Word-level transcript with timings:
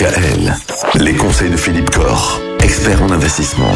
DKL, 0.00 0.56
les 0.94 1.12
conseils 1.14 1.50
de 1.50 1.58
Philippe 1.58 1.90
Corr, 1.90 2.40
expert 2.62 3.02
en 3.02 3.10
investissement. 3.10 3.70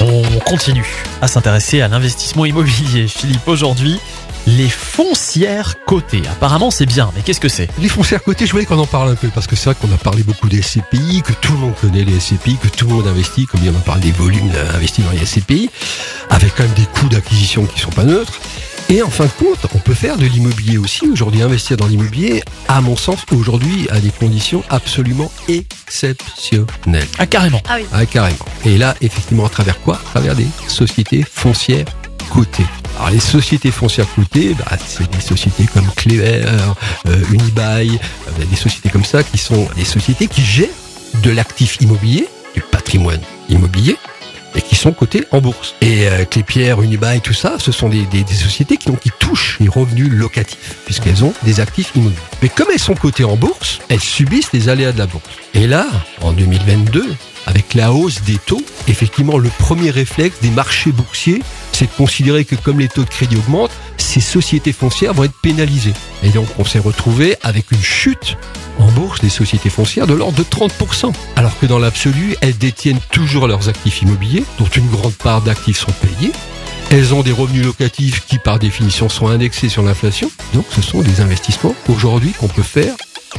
On 0.00 0.22
continue 0.46 0.86
à 1.20 1.28
s'intéresser 1.28 1.82
à 1.82 1.88
l'investissement 1.88 2.46
immobilier. 2.46 3.06
Philippe, 3.06 3.46
aujourd'hui, 3.46 4.00
les 4.46 4.70
foncières 4.70 5.74
cotées. 5.84 6.22
Apparemment, 6.32 6.70
c'est 6.70 6.86
bien, 6.86 7.10
mais 7.14 7.20
qu'est-ce 7.20 7.40
que 7.40 7.50
c'est? 7.50 7.68
Les 7.78 7.90
foncières 7.90 8.22
cotées, 8.22 8.46
je 8.46 8.52
voulais 8.52 8.64
qu'on 8.64 8.78
en 8.78 8.86
parle 8.86 9.10
un 9.10 9.14
peu 9.14 9.28
parce 9.28 9.46
que 9.46 9.56
c'est 9.56 9.66
vrai 9.66 9.76
qu'on 9.78 9.94
a 9.94 9.98
parlé 9.98 10.22
beaucoup 10.22 10.48
des 10.48 10.62
SCPI, 10.62 11.20
que 11.22 11.34
tout 11.34 11.52
le 11.52 11.58
monde 11.58 11.74
connaît 11.78 12.04
les 12.04 12.18
SCPI, 12.18 12.56
que 12.56 12.68
tout 12.68 12.88
le 12.88 12.94
monde 12.94 13.06
investit, 13.06 13.44
comme 13.44 13.60
on 13.66 13.76
en 13.76 13.80
parle 13.80 14.00
des 14.00 14.12
volumes 14.12 14.50
investis 14.74 15.04
dans 15.04 15.10
les 15.10 15.26
SCPI, 15.26 15.68
avec 16.30 16.54
quand 16.54 16.62
même 16.62 16.72
des 16.72 16.86
coûts 16.86 17.10
d'acquisition 17.10 17.66
qui 17.66 17.78
sont 17.78 17.90
pas 17.90 18.04
neutres. 18.04 18.40
Et 18.92 19.02
en 19.02 19.08
fin 19.08 19.26
de 19.26 19.30
compte, 19.30 19.68
on 19.72 19.78
peut 19.78 19.94
faire 19.94 20.16
de 20.16 20.26
l'immobilier 20.26 20.76
aussi. 20.76 21.08
Aujourd'hui, 21.08 21.42
investir 21.42 21.76
dans 21.76 21.86
l'immobilier, 21.86 22.42
à 22.66 22.80
mon 22.80 22.96
sens, 22.96 23.20
aujourd'hui, 23.30 23.86
à 23.88 24.00
des 24.00 24.10
conditions 24.10 24.64
absolument 24.68 25.30
exceptionnelles. 25.46 27.06
Ah, 27.16 27.26
carrément. 27.26 27.62
Ah 27.68 27.76
oui. 27.76 27.86
Ah, 27.92 28.04
carrément. 28.04 28.44
Et 28.64 28.78
là, 28.78 28.96
effectivement, 29.00 29.46
à 29.46 29.48
travers 29.48 29.80
quoi? 29.82 29.94
À 29.94 30.02
travers 30.10 30.34
des 30.34 30.48
sociétés 30.66 31.22
foncières 31.22 31.86
cotées. 32.30 32.66
Alors, 32.98 33.10
les 33.10 33.20
sociétés 33.20 33.70
foncières 33.70 34.12
cotées, 34.16 34.56
bah, 34.58 34.76
c'est 34.84 35.08
des 35.08 35.20
sociétés 35.20 35.66
comme 35.72 35.86
Clever, 35.94 36.42
euh, 37.06 37.24
Unibail, 37.30 37.92
euh, 37.92 38.44
des 38.44 38.56
sociétés 38.56 38.88
comme 38.88 39.04
ça 39.04 39.22
qui 39.22 39.38
sont 39.38 39.68
des 39.76 39.84
sociétés 39.84 40.26
qui 40.26 40.42
gèrent 40.42 40.68
de 41.22 41.30
l'actif 41.30 41.76
immobilier, 41.80 42.26
du 42.56 42.60
patrimoine 42.60 43.20
immobilier, 43.48 43.96
et 44.54 44.62
qui 44.62 44.74
sont 44.76 44.92
cotées 44.92 45.24
en 45.30 45.40
bourse. 45.40 45.74
Et 45.80 46.06
euh, 46.08 46.24
Clépierre, 46.24 46.82
Unibail, 46.82 47.20
tout 47.20 47.32
ça, 47.34 47.56
ce 47.58 47.72
sont 47.72 47.88
des, 47.88 48.02
des- 48.06 48.24
des 48.24 48.34
sociétés 48.34 48.76
qui, 48.76 48.86
donc, 48.88 49.00
qui 49.00 49.10
touchent 49.18 49.58
les 49.60 49.68
revenus 49.68 50.10
locatifs, 50.10 50.76
puisqu'elles 50.84 51.24
ont 51.24 51.32
des 51.42 51.60
actifs 51.60 51.92
immobiliers. 51.94 52.20
Mais 52.42 52.48
comme 52.48 52.66
elles 52.72 52.78
sont 52.80 52.94
cotées 52.94 53.24
en 53.24 53.36
bourse, 53.36 53.78
elles 53.88 54.00
subissent 54.00 54.52
les 54.52 54.68
aléas 54.68 54.92
de 54.92 54.98
la 54.98 55.06
bourse. 55.06 55.24
Et 55.54 55.66
là, 55.66 55.86
en 56.22 56.32
2022, 56.32 57.04
avec 57.46 57.74
la 57.74 57.92
hausse 57.92 58.22
des 58.22 58.36
taux, 58.38 58.62
effectivement, 58.88 59.38
le 59.38 59.48
premier 59.58 59.90
réflexe 59.90 60.36
des 60.42 60.50
marchés 60.50 60.92
boursiers, 60.92 61.42
c'est 61.72 61.86
de 61.86 61.96
considérer 61.96 62.44
que 62.44 62.54
comme 62.56 62.78
les 62.80 62.88
taux 62.88 63.04
de 63.04 63.08
crédit 63.08 63.36
augmentent, 63.36 63.70
ces 64.10 64.20
sociétés 64.20 64.72
foncières 64.72 65.14
vont 65.14 65.22
être 65.22 65.40
pénalisées. 65.40 65.94
Et 66.24 66.30
donc, 66.30 66.48
on 66.58 66.64
s'est 66.64 66.80
retrouvé 66.80 67.36
avec 67.42 67.70
une 67.70 67.80
chute 67.80 68.36
en 68.80 68.90
bourse 68.90 69.20
des 69.20 69.28
sociétés 69.28 69.70
foncières 69.70 70.08
de 70.08 70.14
l'ordre 70.14 70.36
de 70.36 70.42
30%. 70.42 71.12
Alors 71.36 71.56
que 71.60 71.66
dans 71.66 71.78
l'absolu, 71.78 72.34
elles 72.40 72.58
détiennent 72.58 72.98
toujours 73.12 73.46
leurs 73.46 73.68
actifs 73.68 74.02
immobiliers, 74.02 74.44
dont 74.58 74.66
une 74.66 74.88
grande 74.88 75.14
part 75.14 75.42
d'actifs 75.42 75.78
sont 75.78 75.92
payés. 75.92 76.32
Elles 76.90 77.14
ont 77.14 77.22
des 77.22 77.30
revenus 77.30 77.64
locatifs 77.64 78.26
qui, 78.26 78.38
par 78.38 78.58
définition, 78.58 79.08
sont 79.08 79.28
indexés 79.28 79.68
sur 79.68 79.84
l'inflation. 79.84 80.28
Donc, 80.54 80.64
ce 80.70 80.82
sont 80.82 81.02
des 81.02 81.20
investissements 81.20 81.76
aujourd'hui 81.88 82.32
qu'on 82.32 82.48
peut 82.48 82.64
faire 82.64 82.94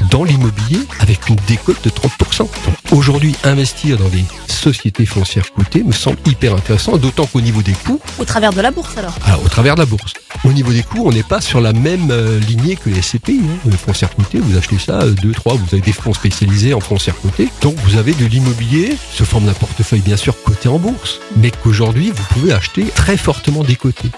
dans 0.09 0.23
l'immobilier 0.23 0.79
avec 1.01 1.27
une 1.27 1.35
décote 1.47 1.83
de 1.83 1.89
30%. 1.89 2.37
Donc, 2.37 2.49
aujourd'hui, 2.93 3.35
investir 3.43 3.97
dans 3.97 4.07
des 4.07 4.23
sociétés 4.61 5.05
foncières 5.05 5.51
cotées 5.53 5.83
me 5.83 5.91
semble 5.91 6.17
hyper 6.25 6.53
intéressant, 6.55 6.97
d'autant 6.97 7.25
qu'au 7.25 7.41
niveau 7.41 7.61
des 7.61 7.73
coûts, 7.73 7.99
Au 8.19 8.25
travers 8.25 8.53
de 8.53 8.61
la 8.61 8.71
bourse 8.71 8.95
alors. 8.97 9.15
alors, 9.25 9.43
au 9.43 9.49
travers 9.49 9.75
de 9.75 9.81
la 9.81 9.85
bourse. 9.85 10.13
Au 10.45 10.51
niveau 10.53 10.71
des 10.71 10.83
coûts, 10.83 11.03
on 11.05 11.11
n'est 11.11 11.23
pas 11.23 11.41
sur 11.41 11.59
la 11.61 11.73
même 11.73 12.09
euh, 12.11 12.39
lignée 12.39 12.75
que 12.75 12.89
les 12.89 13.01
SCPI. 13.01 13.41
Hein. 13.43 13.57
Les 13.65 13.77
foncières 13.77 14.13
cotées, 14.15 14.39
vous 14.39 14.57
achetez 14.57 14.77
ça, 14.79 15.01
euh, 15.01 15.11
deux, 15.11 15.31
trois, 15.31 15.55
vous 15.55 15.67
avez 15.73 15.81
des 15.81 15.91
fonds 15.91 16.13
spécialisés 16.13 16.73
en 16.73 16.79
foncières 16.79 17.19
cotées. 17.21 17.49
Donc 17.61 17.75
vous 17.83 17.97
avez 17.97 18.13
de 18.13 18.25
l'immobilier, 18.25 18.95
sous 19.13 19.25
forme 19.25 19.45
d'un 19.45 19.53
portefeuille 19.53 20.01
bien 20.01 20.17
sûr 20.17 20.35
coté 20.43 20.69
en 20.69 20.79
bourse, 20.79 21.19
mais 21.37 21.51
qu'aujourd'hui 21.51 22.11
vous 22.15 22.23
pouvez 22.33 22.53
acheter 22.53 22.85
très 22.95 23.17
fortement 23.17 23.63
décoté, 23.63 24.09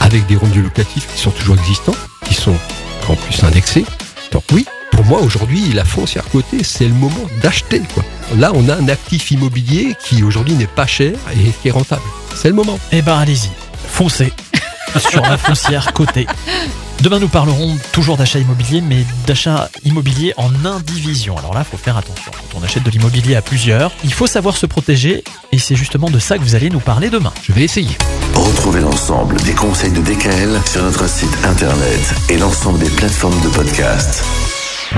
avec 0.00 0.26
des 0.26 0.36
revenus 0.36 0.64
locatifs 0.64 1.06
qui 1.14 1.20
sont 1.20 1.30
toujours 1.30 1.56
existants, 1.56 1.96
qui 2.26 2.34
sont 2.34 2.56
en 3.08 3.16
plus 3.16 3.42
indexés. 3.44 3.84
Donc 4.32 4.44
oui, 4.52 4.64
pour 4.94 5.04
moi 5.04 5.20
aujourd'hui, 5.20 5.72
la 5.72 5.84
foncière 5.84 6.24
cotée, 6.30 6.62
c'est 6.62 6.86
le 6.86 6.94
moment 6.94 7.28
d'acheter. 7.42 7.82
quoi. 7.94 8.04
Là, 8.36 8.52
on 8.54 8.68
a 8.68 8.74
un 8.74 8.88
actif 8.88 9.30
immobilier 9.30 9.94
qui 10.02 10.22
aujourd'hui 10.22 10.54
n'est 10.54 10.66
pas 10.66 10.86
cher 10.86 11.14
et 11.34 11.50
qui 11.62 11.68
est 11.68 11.72
rentable. 11.72 12.02
C'est 12.34 12.48
le 12.48 12.54
moment. 12.54 12.78
Eh 12.92 13.02
ben, 13.02 13.18
allez-y, 13.18 13.50
foncez 13.88 14.32
sur 14.98 15.22
la 15.22 15.36
foncière 15.36 15.92
cotée. 15.92 16.26
Demain, 17.00 17.18
nous 17.18 17.28
parlerons 17.28 17.76
toujours 17.92 18.16
d'achat 18.16 18.38
immobilier, 18.38 18.80
mais 18.80 19.04
d'achat 19.26 19.68
immobilier 19.84 20.32
en 20.36 20.64
indivision. 20.64 21.36
Alors 21.36 21.52
là, 21.52 21.64
faut 21.64 21.76
faire 21.76 21.96
attention. 21.96 22.30
Quand 22.32 22.60
on 22.60 22.64
achète 22.64 22.84
de 22.84 22.90
l'immobilier 22.90 23.34
à 23.34 23.42
plusieurs, 23.42 23.90
il 24.04 24.12
faut 24.12 24.26
savoir 24.26 24.56
se 24.56 24.66
protéger, 24.66 25.24
et 25.52 25.58
c'est 25.58 25.76
justement 25.76 26.08
de 26.08 26.18
ça 26.18 26.38
que 26.38 26.42
vous 26.42 26.54
allez 26.54 26.70
nous 26.70 26.80
parler 26.80 27.10
demain. 27.10 27.32
Je 27.42 27.52
vais 27.52 27.62
essayer. 27.62 27.96
Retrouvez 28.34 28.80
l'ensemble 28.80 29.36
des 29.42 29.54
conseils 29.54 29.92
de 29.92 30.00
DKL 30.00 30.60
sur 30.66 30.82
notre 30.82 31.08
site 31.08 31.36
internet 31.44 32.14
et 32.30 32.38
l'ensemble 32.38 32.78
des 32.78 32.90
plateformes 32.90 33.40
de 33.42 33.48
podcast. 33.48 34.24